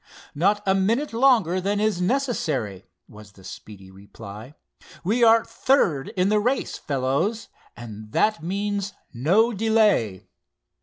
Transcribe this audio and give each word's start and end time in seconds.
"Not 0.33 0.63
a 0.65 0.73
minute 0.73 1.13
longer 1.13 1.61
than 1.61 1.79
it 1.79 1.83
is 1.83 2.01
necessary," 2.01 2.85
was 3.07 3.33
the 3.33 3.43
speedy 3.43 3.91
reply. 3.91 4.55
"We 5.03 5.23
are 5.23 5.45
third 5.45 6.07
in 6.17 6.29
the 6.29 6.39
race, 6.39 6.75
fellows, 6.79 7.49
and 7.77 8.11
that 8.11 8.41
means 8.41 8.93
no 9.13 9.53
delay." 9.53 10.25